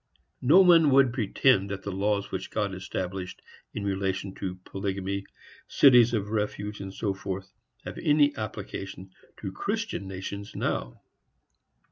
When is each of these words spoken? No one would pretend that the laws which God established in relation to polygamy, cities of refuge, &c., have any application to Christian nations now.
No 0.41 0.61
one 0.61 0.89
would 0.89 1.13
pretend 1.13 1.69
that 1.69 1.83
the 1.83 1.91
laws 1.91 2.31
which 2.31 2.49
God 2.49 2.73
established 2.73 3.39
in 3.71 3.83
relation 3.83 4.33
to 4.33 4.55
polygamy, 4.65 5.27
cities 5.67 6.11
of 6.15 6.31
refuge, 6.31 6.79
&c., 6.79 7.13
have 7.85 7.99
any 7.99 8.35
application 8.35 9.11
to 9.37 9.51
Christian 9.51 10.07
nations 10.07 10.55
now. 10.55 11.03